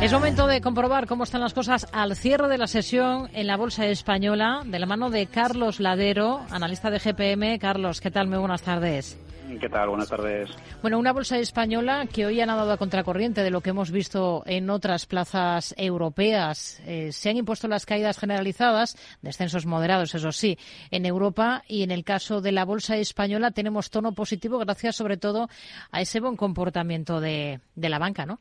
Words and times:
Es 0.00 0.12
momento 0.12 0.46
de 0.46 0.60
comprobar 0.60 1.08
cómo 1.08 1.24
están 1.24 1.40
las 1.40 1.54
cosas 1.54 1.88
al 1.90 2.14
cierre 2.14 2.46
de 2.46 2.56
la 2.56 2.68
sesión 2.68 3.28
en 3.32 3.48
la 3.48 3.56
Bolsa 3.56 3.84
Española, 3.86 4.62
de 4.64 4.78
la 4.78 4.86
mano 4.86 5.10
de 5.10 5.26
Carlos 5.26 5.80
Ladero, 5.80 6.40
analista 6.50 6.88
de 6.88 7.00
GPM. 7.00 7.58
Carlos, 7.58 8.00
¿qué 8.00 8.12
tal? 8.12 8.28
Muy 8.28 8.38
buenas 8.38 8.62
tardes. 8.62 9.18
¿Qué 9.60 9.68
tal? 9.68 9.88
Buenas 9.88 10.08
tardes. 10.08 10.50
Bueno, 10.82 11.00
una 11.00 11.12
bolsa 11.12 11.38
española 11.38 12.06
que 12.06 12.26
hoy 12.26 12.40
ha 12.40 12.46
nadado 12.46 12.70
a 12.70 12.76
contracorriente 12.76 13.42
de 13.42 13.50
lo 13.50 13.60
que 13.60 13.70
hemos 13.70 13.90
visto 13.90 14.44
en 14.46 14.70
otras 14.70 15.06
plazas 15.06 15.74
europeas. 15.76 16.80
Eh, 16.86 17.10
se 17.10 17.30
han 17.30 17.36
impuesto 17.36 17.66
las 17.66 17.84
caídas 17.84 18.18
generalizadas, 18.18 18.96
descensos 19.20 19.66
moderados, 19.66 20.14
eso 20.14 20.30
sí, 20.30 20.58
en 20.92 21.06
Europa 21.06 21.64
y 21.66 21.82
en 21.82 21.90
el 21.90 22.04
caso 22.04 22.40
de 22.40 22.52
la 22.52 22.64
bolsa 22.64 22.96
española 22.96 23.50
tenemos 23.50 23.90
tono 23.90 24.12
positivo 24.12 24.58
gracias 24.58 24.94
sobre 24.94 25.16
todo 25.16 25.48
a 25.90 26.00
ese 26.00 26.20
buen 26.20 26.36
comportamiento 26.36 27.20
de, 27.20 27.60
de 27.74 27.88
la 27.88 27.98
banca, 27.98 28.26
¿no? 28.26 28.38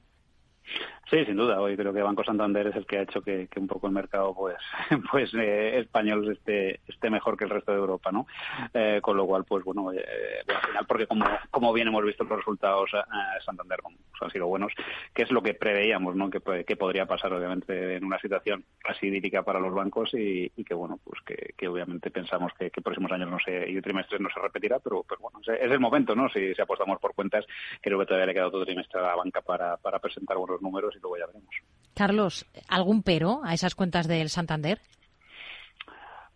Sí, 1.09 1.23
sin 1.23 1.37
duda. 1.37 1.61
Hoy 1.61 1.77
creo 1.77 1.93
que 1.93 2.01
Banco 2.01 2.21
Santander 2.23 2.67
es 2.67 2.75
el 2.75 2.85
que 2.85 2.97
ha 2.97 3.01
hecho 3.03 3.21
que, 3.21 3.47
un 3.55 3.67
poco 3.67 3.87
el 3.87 3.93
mercado 3.93 4.35
pues 4.35 4.57
pues 5.11 5.33
eh, 5.35 5.79
español 5.79 6.29
esté, 6.29 6.81
esté 6.85 7.09
mejor 7.09 7.37
que 7.37 7.45
el 7.45 7.49
resto 7.49 7.71
de 7.71 7.77
Europa, 7.77 8.11
¿no? 8.11 8.27
Eh, 8.73 8.99
con 9.01 9.15
lo 9.15 9.25
cual, 9.25 9.45
pues 9.45 9.63
bueno, 9.63 9.93
eh, 9.93 10.03
al 10.47 10.67
final, 10.67 10.85
porque 10.85 11.07
como, 11.07 11.25
como 11.49 11.71
bien 11.71 11.87
hemos 11.87 12.03
visto 12.03 12.25
los 12.25 12.39
resultados 12.39 12.93
a 12.93 13.39
Santander 13.45 13.79
han 14.19 14.31
sido 14.31 14.47
buenos, 14.47 14.73
que 15.13 15.23
es 15.23 15.31
lo 15.31 15.41
que 15.41 15.53
preveíamos, 15.53 16.15
¿no? 16.15 16.29
Que, 16.29 16.65
que 16.65 16.75
podría 16.75 17.05
pasar, 17.05 17.31
obviamente, 17.33 17.95
en 17.95 18.03
una 18.03 18.19
situación 18.19 18.65
así 18.83 19.07
idílica 19.07 19.43
para 19.43 19.59
los 19.59 19.73
bancos 19.73 20.09
y, 20.13 20.49
que, 20.49 20.73
bueno, 20.73 20.99
pues 21.03 21.21
que, 21.21 21.67
obviamente 21.67 22.11
pensamos 22.11 22.51
que, 22.53 22.71
próximos 22.81 23.11
años 23.11 23.29
no 23.29 23.39
sé, 23.39 23.69
y 23.69 23.81
trimestres 23.81 24.21
no 24.21 24.29
se 24.29 24.39
repetirá, 24.39 24.79
pero, 24.79 25.03
pero 25.07 25.21
bueno, 25.21 25.39
es 25.41 25.71
el 25.71 25.79
momento, 25.79 26.15
¿no? 26.15 26.29
Si, 26.29 26.53
si 26.53 26.61
apostamos 26.61 26.99
por 26.99 27.13
cuentas, 27.13 27.45
creo 27.81 27.99
que 27.99 28.05
todavía 28.05 28.27
le 28.27 28.33
queda 28.33 28.47
otro 28.47 28.65
trimestre 28.65 28.99
a 28.99 29.03
la 29.03 29.15
banca 29.15 29.41
para, 29.41 29.77
para 29.77 29.99
presentar 29.99 30.37
buenos 30.37 30.61
números 30.61 30.96
y 30.97 31.01
luego 31.01 31.17
ya 31.17 31.25
veremos. 31.27 31.53
Carlos, 31.95 32.45
¿algún 32.67 33.03
pero 33.03 33.41
a 33.43 33.53
esas 33.53 33.75
cuentas 33.75 34.07
del 34.07 34.29
Santander? 34.29 34.79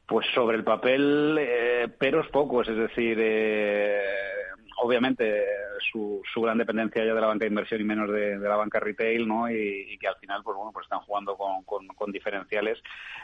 Pues 0.07 0.25
sobre 0.33 0.57
el 0.57 0.63
papel, 0.63 1.37
eh, 1.39 1.87
peros 1.97 2.27
pocos, 2.29 2.67
es 2.67 2.75
decir, 2.75 3.17
eh, 3.21 4.01
obviamente 4.81 5.45
su, 5.91 6.21
su, 6.33 6.41
gran 6.41 6.57
dependencia 6.57 7.03
ya 7.03 7.13
de 7.13 7.21
la 7.21 7.27
banca 7.27 7.45
de 7.45 7.49
inversión 7.49 7.81
y 7.81 7.83
menos 7.83 8.09
de, 8.11 8.37
la 8.37 8.55
banca 8.55 8.79
retail, 8.79 9.27
¿no? 9.27 9.49
Y, 9.49 9.97
que 9.99 10.07
al 10.07 10.15
final, 10.17 10.41
pues 10.43 10.57
bueno, 10.57 10.71
pues 10.71 10.85
están 10.85 10.99
jugando 10.99 11.35
con, 11.35 11.63
con, 11.63 12.11
diferenciales 12.11 12.81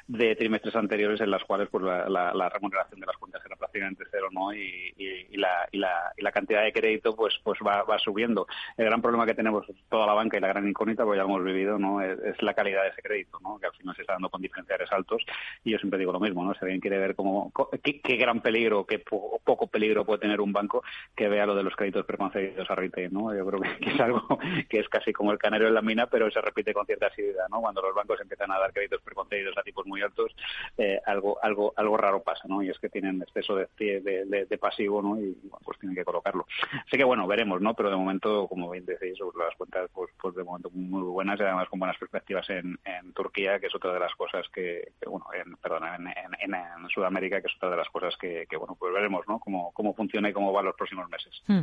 de 0.07 0.35
trimestres 0.35 0.75
anteriores 0.75 1.19
en 1.21 1.31
las 1.31 1.43
cuales 1.43 1.67
pues 1.69 1.83
la, 1.83 2.49
remuneración 2.49 2.99
de 2.99 3.05
las 3.05 3.17
cuentas 3.17 3.41
era 3.45 3.55
prácticamente 3.55 4.05
cero, 4.09 4.27
¿no? 4.31 4.53
Y, 4.53 4.93
y, 4.97 5.37
la, 5.37 5.67
y, 5.71 5.77
la, 5.77 6.13
y 6.15 6.21
la 6.21 6.31
cantidad 6.31 6.63
de 6.63 6.71
crédito 6.71 7.15
pues 7.15 7.39
pues 7.43 7.59
va, 7.65 7.83
va 7.83 7.99
subiendo. 7.99 8.47
El 8.77 8.85
gran 8.85 9.01
problema 9.01 9.25
que 9.25 9.33
tenemos 9.33 9.65
toda 9.89 10.05
la 10.05 10.13
banca 10.13 10.37
y 10.37 10.41
la 10.41 10.47
gran 10.47 10.67
incógnita, 10.67 11.03
pues 11.03 11.17
ya 11.17 11.23
hemos 11.23 11.43
vivido, 11.43 11.77
¿no? 11.77 12.01
Es, 12.01 12.41
la 12.41 12.53
calidad 12.53 12.83
de 12.83 12.89
ese 12.89 13.01
crédito, 13.01 13.39
¿no? 13.41 13.59
Que 13.59 13.67
al 13.67 13.73
final 13.73 13.95
se 13.95 14.01
está 14.01 14.13
dando 14.13 14.29
con 14.29 14.41
diferenciales 14.41 14.91
altos 14.91 15.23
y 15.63 15.71
yo 15.71 15.77
siempre 15.77 15.99
digo 15.99 16.11
lo 16.11 16.19
mismo, 16.19 16.43
¿no? 16.43 16.53
Si 16.53 16.59
alguien 16.61 16.79
quiere 16.79 16.97
ver 16.97 17.15
cómo, 17.15 17.51
qué, 17.83 18.17
gran 18.17 18.41
peligro, 18.41 18.85
qué 18.85 18.99
poco 18.99 19.67
peligro 19.67 20.05
puede 20.05 20.19
tener 20.19 20.41
un 20.41 20.53
banco, 20.53 20.83
que 21.15 21.27
vea 21.27 21.45
lo 21.45 21.55
de 21.55 21.63
los 21.63 21.75
créditos 21.75 22.05
preconcedidos 22.05 22.46
a 22.69 23.09
¿no? 23.11 23.35
Yo 23.35 23.45
creo 23.45 23.61
que, 23.61 23.89
es 23.89 23.99
algo 23.99 24.21
que 24.69 24.79
es 24.79 24.89
casi 24.89 25.13
como 25.13 25.31
el 25.31 25.37
canario 25.37 25.67
en 25.67 25.73
la 25.73 25.81
mina, 25.81 26.07
pero 26.07 26.29
se 26.31 26.41
repite 26.41 26.73
con 26.73 26.85
cierta 26.85 27.07
asiduidad, 27.07 27.47
¿no? 27.49 27.61
Cuando 27.61 27.81
los 27.81 27.93
bancos 27.93 28.19
empiezan 28.21 28.51
a 28.51 28.59
dar 28.59 28.73
créditos 28.73 29.01
preconcedidos 29.01 29.57
a 29.57 29.63
tipos 29.63 29.85
muy 29.85 30.01
altos, 30.01 30.35
eh, 30.77 30.99
algo 31.05 31.37
algo 31.41 31.73
algo 31.75 31.97
raro 31.97 32.23
pasa, 32.23 32.47
¿no? 32.47 32.61
Y 32.61 32.69
es 32.69 32.79
que 32.79 32.89
tienen 32.89 33.21
exceso 33.21 33.55
de, 33.55 33.67
de, 33.77 34.57
pasivo, 34.57 35.01
¿no? 35.01 35.19
Y 35.19 35.37
pues 35.63 35.77
tienen 35.79 35.95
que 35.95 36.05
colocarlo. 36.05 36.47
Así 36.85 36.97
que 36.97 37.03
bueno, 37.03 37.27
veremos, 37.27 37.61
¿no? 37.61 37.73
Pero 37.73 37.89
de 37.89 37.95
momento, 37.95 38.47
como 38.47 38.69
bien 38.69 38.85
decís, 38.85 39.17
las 39.37 39.55
cuentas, 39.55 39.89
pues, 39.93 40.11
pues 40.19 40.35
de 40.35 40.43
momento 40.43 40.69
muy 40.71 41.03
buenas 41.03 41.39
y 41.39 41.43
además 41.43 41.69
con 41.69 41.79
buenas 41.79 41.97
perspectivas 41.97 42.49
en, 42.49 42.77
Turquía, 43.13 43.59
que 43.59 43.67
es 43.67 43.75
otra 43.75 43.93
de 43.93 43.99
las 43.99 44.13
cosas 44.15 44.45
que, 44.53 44.91
bueno, 45.05 45.25
en, 45.33 45.55
perdón, 45.57 45.83
en, 45.85 46.89
Sudamérica, 46.89 47.41
que 47.41 47.47
es 47.47 47.55
otra 47.55 47.71
de 47.71 47.77
las 47.77 47.89
cosas 47.89 48.15
que, 48.17 48.45
bueno, 48.57 48.75
pues 48.79 48.93
veremos, 48.93 49.27
¿no? 49.27 49.39
Cómo, 49.39 49.71
cómo 49.73 49.93
funciona 49.93 50.29
y 50.29 50.33
cómo 50.33 50.53
va 50.53 50.61
los 50.61 50.75
próximos 50.75 51.09
meses. 51.09 51.41
Hmm. 51.47 51.61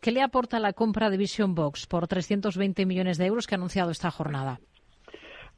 ¿Qué 0.00 0.12
le 0.12 0.22
aporta 0.22 0.58
la 0.60 0.72
compra 0.72 1.10
de 1.10 1.18
Vision 1.18 1.54
Box 1.54 1.86
por 1.86 2.08
320 2.08 2.86
millones 2.86 3.18
de 3.18 3.26
euros 3.26 3.46
que 3.46 3.54
ha 3.54 3.58
anunciado 3.58 3.90
esta 3.90 4.10
jornada? 4.10 4.60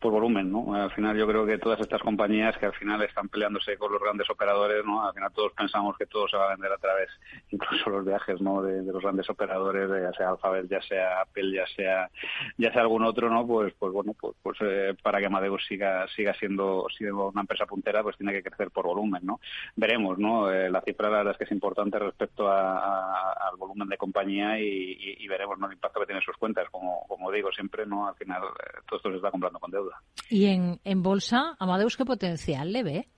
Por 0.00 0.12
volumen, 0.12 0.52
¿no? 0.52 0.74
Al 0.74 0.90
final 0.92 1.16
yo 1.16 1.26
creo 1.26 1.46
que 1.46 1.58
todas 1.58 1.80
estas 1.80 2.02
compañías 2.02 2.56
que 2.58 2.66
al 2.66 2.74
final 2.74 3.02
están 3.02 3.28
peleándose 3.28 3.76
con 3.78 3.92
los 3.92 4.00
grandes 4.00 4.28
operadores, 4.30 4.84
¿no? 4.84 5.06
Al 5.06 5.14
final 5.14 5.32
todos 5.32 5.52
pensamos 5.52 5.96
que 5.96 6.06
todo 6.06 6.28
se 6.28 6.36
va 6.36 6.46
a 6.46 6.50
vender 6.50 6.72
a 6.72 6.78
través, 6.78 7.08
incluso 7.50 7.90
los 7.90 8.04
viajes, 8.04 8.40
¿no? 8.40 8.62
De, 8.62 8.82
los 8.82 9.02
grandes 9.02 9.28
operadores, 9.30 9.88
ya 9.90 10.12
sea 10.16 10.30
Alphabet, 10.30 10.68
ya 10.68 10.82
sea 10.82 11.20
Apple, 11.22 11.52
ya 11.52 11.66
sea 11.74 12.10
ya 12.58 12.72
sea 12.72 12.82
algún 12.82 13.04
otro, 13.04 13.30
¿no? 13.30 13.46
Pues 13.46 13.74
pues 13.78 13.92
bueno, 13.92 14.14
pues, 14.20 14.36
pues 14.42 14.58
eh, 14.60 14.94
para 15.02 15.18
que 15.18 15.26
Amadeus 15.26 15.64
siga 15.66 16.06
siga 16.08 16.34
siendo, 16.34 16.86
siendo 16.96 17.28
una 17.28 17.42
empresa 17.42 17.66
puntera, 17.66 18.02
pues 18.02 18.16
tiene 18.16 18.32
que 18.32 18.42
crecer 18.42 18.70
por 18.70 18.86
volumen, 18.86 19.24
¿no? 19.24 19.40
Veremos, 19.76 20.18
¿no? 20.18 20.50
Eh, 20.50 20.70
la 20.70 20.82
cifra 20.82 21.10
la 21.10 21.18
verdad 21.18 21.32
es 21.32 21.38
que 21.38 21.44
es 21.44 21.52
importante 21.52 21.98
respecto 21.98 22.50
al 22.50 23.56
volumen 23.56 23.88
de 23.88 23.96
compañía 23.96 24.58
y, 24.60 25.26
veremos, 25.26 25.58
¿no? 25.58 25.66
El 25.66 25.72
impacto 25.72 26.00
que 26.00 26.06
tiene 26.06 26.20
sus 26.20 26.36
cuentas, 26.36 26.68
como 26.70 27.04
como 27.08 27.30
digo 27.32 27.50
siempre, 27.52 27.86
¿no? 27.86 28.08
Al 28.08 28.14
final 28.14 28.42
eh, 28.44 28.80
todo 28.86 28.98
esto 28.98 29.10
se 29.10 29.16
está 29.16 29.30
comprando 29.30 29.58
con 29.58 29.70
deuda. 29.70 29.95
¿Y 30.28 30.46
en, 30.46 30.80
en 30.84 31.02
bolsa, 31.02 31.56
Amadeus, 31.58 31.96
qué 31.96 32.04
potencial 32.04 32.72
le 32.72 32.82
ve? 32.82 33.08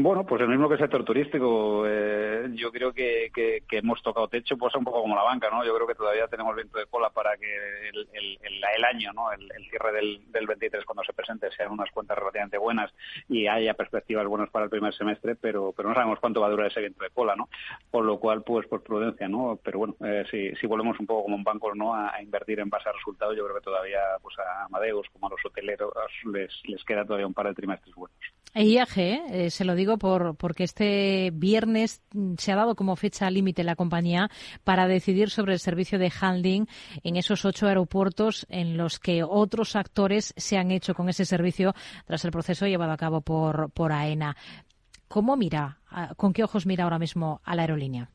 Bueno, 0.00 0.24
pues 0.24 0.40
el 0.42 0.48
mismo 0.48 0.68
que 0.68 0.74
el 0.74 0.80
sector 0.80 1.02
turístico. 1.02 1.82
Eh, 1.84 2.50
yo 2.54 2.70
creo 2.70 2.92
que, 2.92 3.32
que, 3.34 3.78
hemos 3.78 4.00
tocado 4.00 4.28
techo, 4.28 4.56
pues 4.56 4.72
un 4.76 4.84
poco 4.84 5.02
como 5.02 5.16
la 5.16 5.24
banca, 5.24 5.50
¿no? 5.50 5.64
Yo 5.64 5.74
creo 5.74 5.88
que 5.88 5.96
todavía 5.96 6.28
tenemos 6.28 6.54
viento 6.54 6.78
de 6.78 6.86
cola 6.86 7.10
para 7.10 7.36
que 7.36 7.88
el, 7.88 8.08
el, 8.12 8.38
el, 8.44 8.84
año, 8.84 9.12
¿no? 9.12 9.32
El, 9.32 9.48
cierre 9.68 9.90
del, 9.90 10.30
del 10.30 10.46
23 10.46 10.84
cuando 10.84 11.02
se 11.02 11.12
presente 11.12 11.50
sean 11.50 11.72
unas 11.72 11.90
cuentas 11.90 12.16
relativamente 12.16 12.58
buenas 12.58 12.92
y 13.28 13.48
haya 13.48 13.74
perspectivas 13.74 14.24
buenas 14.28 14.50
para 14.50 14.66
el 14.66 14.70
primer 14.70 14.94
semestre, 14.94 15.34
pero 15.34 15.74
no 15.76 15.94
sabemos 15.94 16.20
cuánto 16.20 16.42
va 16.42 16.46
a 16.46 16.50
durar 16.50 16.68
ese 16.68 16.78
viento 16.78 17.02
de 17.02 17.10
cola, 17.10 17.34
¿no? 17.34 17.48
Por 17.90 18.04
lo 18.04 18.20
cual, 18.20 18.44
pues 18.44 18.68
por 18.68 18.84
prudencia, 18.84 19.28
¿no? 19.28 19.58
Pero 19.64 19.80
bueno, 19.80 19.96
eh, 20.04 20.24
si, 20.30 20.54
si 20.60 20.68
volvemos 20.68 21.00
un 21.00 21.06
poco 21.06 21.24
como 21.24 21.34
un 21.34 21.44
banco, 21.44 21.74
¿no? 21.74 21.96
A, 21.96 22.22
invertir 22.22 22.60
en 22.60 22.70
base 22.70 22.88
a 22.88 22.92
resultados, 22.92 23.36
yo 23.36 23.42
creo 23.44 23.56
que 23.56 23.64
todavía, 23.64 24.00
pues 24.22 24.38
a 24.38 24.66
Amadeus, 24.66 25.08
como 25.10 25.26
a 25.26 25.30
los 25.30 25.44
hoteleros, 25.44 25.92
les, 26.32 26.52
les 26.68 26.84
queda 26.84 27.04
todavía 27.04 27.26
un 27.26 27.34
par 27.34 27.48
de 27.48 27.54
trimestres 27.54 27.96
buenos. 27.96 28.16
E 28.54 28.64
IAG, 28.64 28.98
eh, 28.98 29.50
se 29.50 29.64
lo 29.64 29.74
digo 29.74 29.98
por, 29.98 30.36
porque 30.36 30.64
este 30.64 31.30
viernes 31.34 32.02
se 32.38 32.52
ha 32.52 32.56
dado 32.56 32.74
como 32.74 32.96
fecha 32.96 33.30
límite 33.30 33.62
la 33.62 33.76
compañía 33.76 34.30
para 34.64 34.88
decidir 34.88 35.30
sobre 35.30 35.52
el 35.52 35.58
servicio 35.58 35.98
de 35.98 36.10
handling 36.18 36.66
en 37.04 37.16
esos 37.16 37.44
ocho 37.44 37.66
aeropuertos 37.66 38.46
en 38.48 38.76
los 38.76 38.98
que 38.98 39.22
otros 39.22 39.76
actores 39.76 40.32
se 40.36 40.56
han 40.56 40.70
hecho 40.70 40.94
con 40.94 41.08
ese 41.08 41.26
servicio 41.26 41.74
tras 42.06 42.24
el 42.24 42.30
proceso 42.30 42.66
llevado 42.66 42.92
a 42.92 42.96
cabo 42.96 43.20
por, 43.20 43.70
por 43.70 43.92
AENA. 43.92 44.36
¿Cómo 45.08 45.36
mira, 45.36 45.78
con 46.16 46.32
qué 46.32 46.44
ojos 46.44 46.66
mira 46.66 46.84
ahora 46.84 46.98
mismo 46.98 47.40
a 47.44 47.54
la 47.54 47.62
aerolínea? 47.62 48.10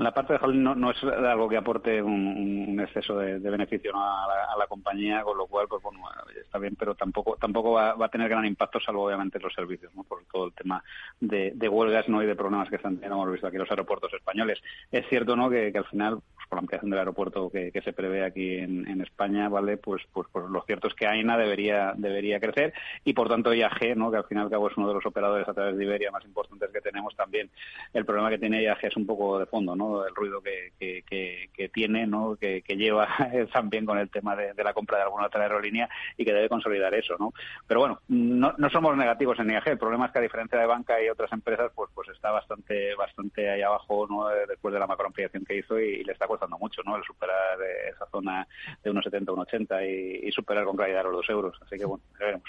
La 0.00 0.14
parte 0.14 0.32
de 0.32 0.38
holding 0.40 0.62
no, 0.62 0.90
es 0.90 1.04
algo 1.04 1.46
que 1.46 1.58
aporte 1.58 2.02
un, 2.02 2.80
exceso 2.80 3.18
de, 3.18 3.38
beneficio 3.38 3.92
a, 3.94 4.56
la, 4.58 4.66
compañía, 4.66 5.22
con 5.22 5.36
lo 5.36 5.46
cual, 5.46 5.66
pues 5.68 5.82
bueno, 5.82 6.00
está 6.40 6.58
bien, 6.58 6.74
pero 6.74 6.94
tampoco 6.94 7.36
tampoco 7.36 7.72
va, 7.72 7.94
a 8.02 8.08
tener 8.08 8.30
gran 8.30 8.46
impacto, 8.46 8.80
salvo 8.80 9.04
obviamente 9.04 9.38
los 9.38 9.52
servicios, 9.52 9.94
¿no? 9.94 10.04
por 10.04 10.24
todo 10.32 10.46
el 10.46 10.54
tema 10.54 10.82
de, 11.20 11.52
huelgas 11.68 12.08
no 12.08 12.22
y 12.22 12.26
de 12.26 12.34
problemas 12.34 12.70
que 12.70 12.76
están 12.76 12.94
teniendo, 12.94 13.16
hemos 13.16 13.32
visto 13.32 13.46
aquí 13.46 13.58
los 13.58 13.70
aeropuertos 13.70 14.14
españoles. 14.14 14.58
Es 14.90 15.06
cierto 15.08 15.36
¿no? 15.36 15.50
que, 15.50 15.70
al 15.74 15.84
final, 15.84 16.20
pues, 16.34 16.48
por 16.48 16.56
la 16.56 16.60
ampliación 16.60 16.90
del 16.90 16.98
aeropuerto 17.00 17.50
que, 17.50 17.70
se 17.84 17.92
prevé 17.92 18.24
aquí 18.24 18.56
en, 18.56 19.00
España, 19.02 19.50
vale 19.50 19.76
pues, 19.76 20.02
pues, 20.12 20.28
pues 20.32 20.46
lo 20.48 20.62
cierto 20.62 20.88
es 20.88 20.94
que 20.94 21.06
AINA 21.06 21.36
debería 21.36 21.92
debería 21.96 22.40
crecer 22.40 22.72
y 23.04 23.12
por 23.12 23.28
tanto 23.28 23.52
IAG, 23.52 23.96
¿no? 23.96 24.10
que 24.10 24.18
al 24.18 24.24
final 24.24 24.44
al 24.44 24.50
cabo 24.50 24.70
es 24.70 24.76
uno 24.76 24.88
de 24.88 24.94
los 24.94 25.06
operadores 25.06 25.48
a 25.48 25.54
través 25.54 25.76
de 25.76 25.84
Iberia 25.84 26.10
más 26.10 26.24
importantes 26.24 26.70
que 26.70 26.80
tenemos 26.80 27.14
también. 27.16 27.50
El 27.92 28.06
problema 28.06 28.30
que 28.30 28.38
tiene 28.38 28.62
IAG 28.62 28.86
es 28.86 28.96
un 28.96 29.06
poco 29.06 29.38
de 29.38 29.46
fondo, 29.46 29.76
¿no? 29.76 29.89
El 30.06 30.14
ruido 30.14 30.40
que, 30.40 31.70
tiene, 31.72 32.06
¿no? 32.06 32.36
que, 32.36 32.62
lleva 32.68 33.08
también 33.52 33.84
con 33.84 33.98
el 33.98 34.10
tema 34.10 34.36
de, 34.36 34.52
la 34.62 34.72
compra 34.72 34.98
de 34.98 35.04
alguna 35.04 35.26
otra 35.26 35.42
aerolínea 35.42 35.88
y 36.16 36.24
que 36.24 36.32
debe 36.32 36.48
consolidar 36.48 36.94
eso. 36.94 37.16
¿no? 37.18 37.32
Pero 37.66 37.80
bueno, 37.80 38.00
no, 38.08 38.54
somos 38.70 38.96
negativos 38.96 39.38
en 39.38 39.50
IAG. 39.50 39.68
El 39.68 39.78
problema 39.78 40.06
es 40.06 40.12
que 40.12 40.18
a 40.18 40.22
diferencia 40.22 40.58
de 40.58 40.66
banca 40.66 41.02
y 41.02 41.08
otras 41.08 41.32
empresas, 41.32 41.70
pues 41.74 41.90
pues 41.94 42.08
está 42.08 42.30
bastante 42.30 42.94
bastante 42.94 43.50
ahí 43.50 43.62
abajo 43.62 44.06
¿no? 44.08 44.28
después 44.48 44.72
de 44.72 44.80
la 44.80 44.86
macroampliación 44.86 45.44
que 45.44 45.58
hizo 45.58 45.78
y, 45.78 46.04
le 46.04 46.12
está 46.12 46.26
costando 46.26 46.58
mucho 46.58 46.82
¿no? 46.84 46.96
el 46.96 47.04
superar 47.04 47.58
esa 47.88 48.06
zona 48.10 48.46
de 48.82 48.90
1,70 48.90 49.28
a 49.28 49.46
1,80 49.46 50.22
y, 50.22 50.28
y 50.28 50.32
superar 50.32 50.64
con 50.64 50.76
claridad 50.76 51.04
los 51.04 51.12
dos 51.12 51.30
euros. 51.30 51.56
Así 51.62 51.76
que 51.76 51.84
bueno, 51.84 52.02
veremos. 52.18 52.48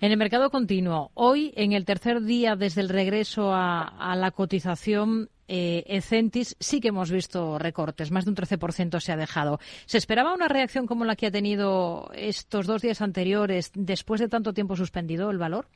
En 0.00 0.12
el 0.12 0.18
mercado 0.18 0.50
continuo, 0.50 1.10
hoy, 1.14 1.52
en 1.56 1.72
el 1.72 1.86
tercer 1.86 2.20
día 2.22 2.54
desde 2.54 2.82
el 2.82 2.90
regreso 2.90 3.52
a, 3.54 4.14
la 4.16 4.30
cotización, 4.30 5.30
eh, 5.48 5.84
Ecentis 5.86 6.56
sí 6.60 6.80
que 6.80 6.88
hemos 6.88 7.10
visto 7.10 7.58
recortes, 7.58 8.10
más 8.10 8.24
de 8.24 8.30
un 8.30 8.36
13% 8.36 9.00
se 9.00 9.12
ha 9.12 9.16
dejado. 9.16 9.60
¿Se 9.86 9.98
esperaba 9.98 10.34
una 10.34 10.48
reacción 10.48 10.86
como 10.86 11.04
la 11.04 11.16
que 11.16 11.26
ha 11.26 11.30
tenido 11.30 12.10
estos 12.14 12.66
dos 12.66 12.82
días 12.82 13.00
anteriores 13.00 13.70
después 13.74 14.20
de 14.20 14.28
tanto 14.28 14.52
tiempo 14.52 14.76
suspendido 14.76 15.30
el 15.30 15.38
valor? 15.38 15.68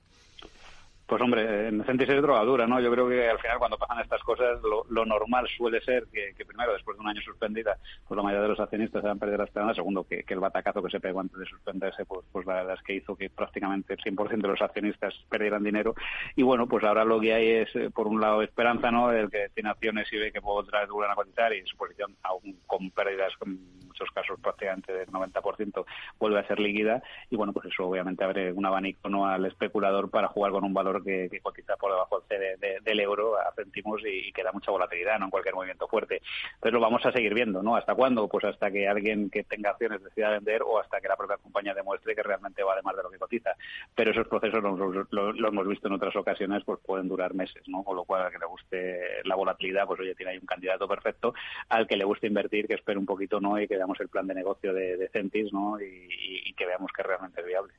Pues 1.10 1.22
hombre, 1.22 1.66
en 1.66 1.82
Centis 1.86 2.08
es 2.08 2.22
drogadura, 2.22 2.68
¿no? 2.68 2.78
Yo 2.78 2.88
creo 2.92 3.08
que 3.08 3.28
al 3.28 3.40
final 3.40 3.58
cuando 3.58 3.76
pasan 3.76 3.98
estas 3.98 4.22
cosas 4.22 4.60
lo, 4.62 5.04
normal 5.04 5.48
suele 5.48 5.80
ser 5.80 6.06
que, 6.06 6.32
primero, 6.44 6.72
después 6.72 6.96
de 6.96 7.00
un 7.00 7.08
año 7.08 7.20
suspendida, 7.20 7.76
pues 8.06 8.16
la 8.16 8.22
mayoría 8.22 8.42
de 8.44 8.50
los 8.50 8.60
accionistas 8.60 9.02
se 9.02 9.08
van 9.08 9.16
a 9.16 9.18
perder 9.18 9.38
la 9.40 9.44
esperanza. 9.46 9.74
Segundo, 9.74 10.04
que, 10.04 10.24
el 10.24 10.38
batacazo 10.38 10.80
que 10.80 10.88
se 10.88 11.00
pegó 11.00 11.18
antes 11.18 11.36
de 11.36 11.46
suspenderse, 11.46 12.04
pues, 12.04 12.24
pues 12.30 12.46
la 12.46 12.54
verdad 12.54 12.76
es 12.78 12.82
que 12.84 12.94
hizo 12.94 13.16
que 13.16 13.28
prácticamente 13.28 13.94
el 13.94 13.98
100% 13.98 14.40
de 14.40 14.48
los 14.48 14.62
accionistas 14.62 15.12
perdieran 15.28 15.64
dinero. 15.64 15.96
Y 16.36 16.44
bueno, 16.44 16.68
pues 16.68 16.84
ahora 16.84 17.04
lo 17.04 17.18
que 17.18 17.34
hay 17.34 17.48
es, 17.48 17.74
eh, 17.74 17.90
por 17.92 18.06
un 18.06 18.20
lado, 18.20 18.42
esperanza, 18.42 18.92
¿no? 18.92 19.10
El 19.10 19.32
que 19.32 19.48
tiene 19.52 19.70
acciones 19.70 20.06
y 20.12 20.16
ve 20.16 20.30
que 20.30 20.38
otra 20.40 20.82
vez 20.82 20.90
a 21.08 21.14
cotizar 21.16 21.52
y 21.52 21.66
su 21.66 21.76
posición, 21.76 22.14
aún 22.22 22.60
con 22.68 22.88
pérdidas, 22.92 23.32
en 23.44 23.58
muchos 24.00 24.14
casos 24.14 24.38
prácticamente 24.40 24.92
del 24.92 25.08
90%, 25.08 25.84
vuelve 26.18 26.40
a 26.40 26.46
ser 26.46 26.58
líquida. 26.58 27.02
Y 27.28 27.36
bueno, 27.36 27.52
pues 27.52 27.66
eso 27.66 27.86
obviamente 27.86 28.24
abre 28.24 28.52
un 28.52 28.64
abanico 28.64 29.08
¿no? 29.08 29.26
al 29.26 29.44
especulador 29.44 30.10
para 30.10 30.28
jugar 30.28 30.52
con 30.52 30.64
un 30.64 30.74
valor 30.74 31.04
que, 31.04 31.28
cotiza 31.42 31.76
por 31.76 31.92
debajo 31.92 32.22
del 32.28 33.00
euro 33.00 33.38
a 33.38 33.52
céntimos 33.54 34.02
y, 34.04 34.32
que 34.32 34.42
da 34.42 34.52
mucha 34.52 34.70
volatilidad 34.70 35.18
¿no? 35.18 35.26
en 35.26 35.30
cualquier 35.30 35.54
movimiento 35.54 35.88
fuerte. 35.88 36.20
Entonces 36.54 36.72
lo 36.72 36.80
vamos 36.80 37.04
a 37.06 37.12
seguir 37.12 37.34
viendo, 37.34 37.62
¿no? 37.62 37.76
¿Hasta 37.76 37.94
cuándo? 37.94 38.28
Pues 38.28 38.44
hasta 38.44 38.70
que 38.70 38.88
alguien 38.88 39.30
que 39.30 39.44
tenga 39.44 39.70
acciones 39.70 40.02
decida 40.02 40.30
vender 40.30 40.62
o 40.62 40.78
hasta 40.78 41.00
que 41.00 41.08
la 41.08 41.16
propia 41.16 41.38
compañía 41.38 41.74
demuestre 41.74 42.14
que 42.14 42.22
realmente 42.22 42.62
vale 42.62 42.82
más 42.82 42.96
de 42.96 43.02
lo 43.02 43.10
que 43.10 43.18
cotiza. 43.18 43.52
Pero 43.94 44.10
esos 44.10 44.28
procesos 44.28 44.62
lo, 44.62 45.48
hemos 45.48 45.66
visto 45.66 45.88
en 45.88 45.94
otras 45.94 46.14
ocasiones, 46.16 46.62
pues 46.64 46.78
pueden 46.84 47.08
durar 47.08 47.34
meses, 47.34 47.62
¿no? 47.66 47.82
Con 47.82 47.96
lo 47.96 48.04
cual, 48.04 48.22
al 48.22 48.32
que 48.32 48.38
le 48.38 48.46
guste 48.46 49.00
la 49.24 49.34
volatilidad, 49.34 49.86
pues 49.86 50.00
oye, 50.00 50.14
tiene 50.14 50.32
ahí 50.32 50.38
un 50.38 50.46
candidato 50.46 50.86
perfecto. 50.86 51.34
Al 51.68 51.86
que 51.86 51.96
le 51.96 52.04
guste 52.04 52.26
invertir, 52.26 52.66
que 52.66 52.74
espere 52.74 52.98
un 52.98 53.06
poquito, 53.06 53.40
¿no? 53.40 53.60
Y 53.60 53.66
que 53.66 53.76
veamos 53.90 54.00
el 54.00 54.08
plan 54.08 54.26
de 54.26 54.34
negocio 54.34 54.72
de, 54.72 55.08
Centis, 55.12 55.52
¿no? 55.52 55.80
y 55.80 56.52
que 56.54 56.66
veamos 56.66 56.90
que 56.96 57.02
realmente 57.02 57.40
es 57.40 57.46
viable. 57.46 57.72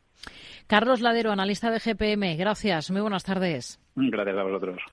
Carlos 0.68 1.02
Ladero, 1.02 1.31
analista 1.31 1.72
de 1.72 1.80
GPM. 1.80 2.36
Gracias. 2.38 2.92
Muy 2.92 3.02
buenas 3.02 3.24
tardes. 3.24 3.80
Gracias 3.96 4.38
a 4.38 4.44
vosotros. 4.44 4.81